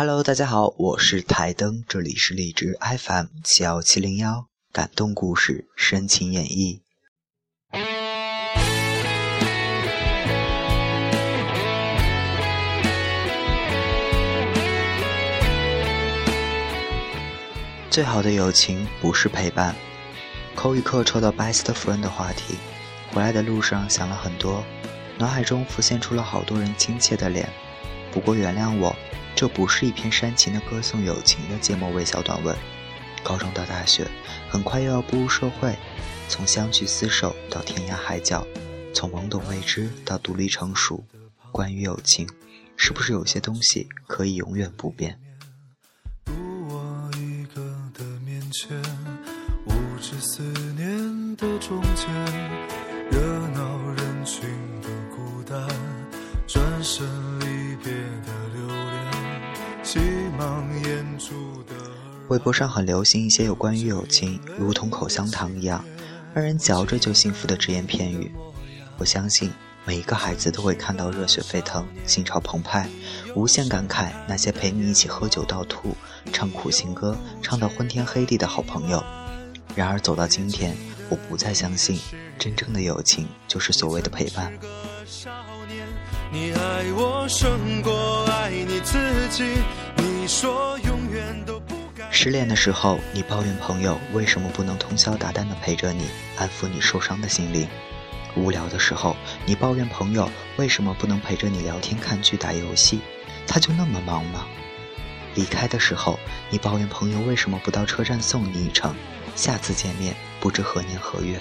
[0.00, 6.78] Hello，大家好，我是台灯，这里是荔枝 FM 七幺七零幺，感动故事，深情演绎。
[17.90, 19.74] 最好的友情不是陪伴。
[20.54, 22.54] 口语课抽到 best friend 的话题，
[23.12, 24.64] 回来的路上想了很多，
[25.18, 27.50] 脑海中浮现出了好多人亲切的脸。
[28.12, 28.94] 不过原谅我。
[29.38, 32.58] 这不是一篇煽情的歌颂友情的芥末味小短文。
[33.22, 34.04] 高中到大学，
[34.50, 35.76] 很快又要步入社会，
[36.28, 38.44] 从相聚厮守到天涯海角，
[38.92, 41.04] 从懵懂未知到独立成熟。
[41.52, 42.28] 关于友情，
[42.76, 45.20] 是不是有些东西可以永远不变？
[62.28, 65.82] 微博上很流行一些有关于友情，如同口香糖一样，
[66.34, 68.30] 让人嚼着就幸福的只言片语。
[68.98, 69.50] 我相信
[69.86, 72.86] 每一个孩子都会看到热血沸腾、心潮澎湃，
[73.34, 75.96] 无限感慨那些陪你一起喝酒到吐、
[76.32, 79.02] 唱苦情歌、唱到昏天黑地的好朋友。
[79.74, 80.76] 然而走到今天，
[81.08, 81.98] 我不再相信
[82.38, 84.52] 真正的友情就是所谓的陪伴。
[86.30, 88.98] 你爱我胜过爱你自
[89.30, 89.44] 己，
[89.96, 91.74] 你说永远都不。
[92.10, 97.66] 失恋的时候，你抱怨朋友为什么不能通宵达旦的陪着你，安抚你受伤的心灵；
[98.36, 103.00] 无聊的时候，你抱怨朋友为什么不能陪着你聊天、看剧、打游戏，
[103.46, 104.46] 他就那么忙吗？
[105.34, 106.20] 离开的时候，
[106.50, 108.94] 你抱怨朋友为什么不到车站送你一程，
[109.34, 111.38] 下次见面不知何年何月；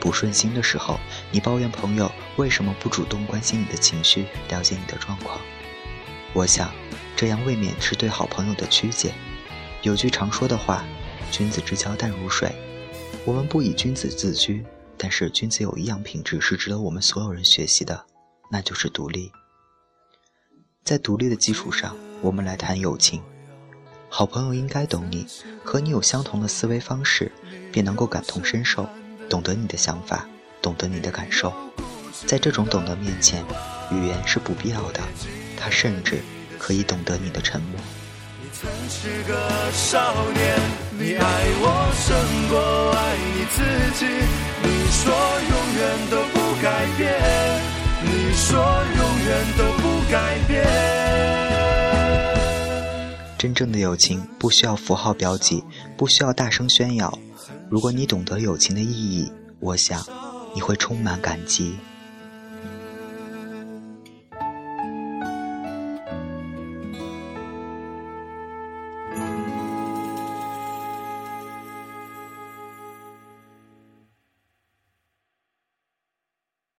[0.00, 0.98] 不顺心的时候，
[1.30, 5.40] 你抱怨朋友为什么不主动关心你的情绪，了解你的状况。
[6.32, 6.70] 我想，
[7.16, 9.12] 这样未免是对好朋友的曲解。
[9.82, 10.84] 有句常说的话
[11.30, 12.54] ：“君子之交淡如水。”
[13.24, 14.64] 我们不以君子自居，
[14.96, 18.06] 但是君子有一样品质是值得我们所有人学习的，
[18.50, 19.30] 那就是独立。
[20.84, 23.22] 在独立的基础上，我们来谈友情。
[24.08, 25.26] 好朋友应该懂你，
[25.62, 27.30] 和你有相同的思维方式，
[27.70, 28.88] 便能够感同身受，
[29.28, 30.26] 懂得你的想法，
[30.62, 31.52] 懂得你的感受。
[32.26, 33.44] 在这种懂得面前，
[33.90, 35.00] 语言是不必要的，
[35.56, 36.22] 他甚至
[36.58, 37.78] 可以懂得你的沉默。
[38.52, 40.58] 曾是个少年，
[40.98, 41.22] 你爱
[41.60, 43.58] 我胜过爱你自
[43.98, 44.06] 己。
[44.64, 45.14] 你说
[45.50, 46.66] 永远都不改
[46.96, 47.06] 变，
[48.02, 48.48] 你说
[48.96, 50.16] 永远都不改
[50.48, 50.56] 变。
[53.38, 55.62] 真正的友情不需要符号标记，
[55.96, 57.16] 不需要大声宣扬。
[57.70, 59.30] 如果你懂得友情的意义，
[59.60, 60.02] 我想
[60.54, 61.76] 你会充满感激。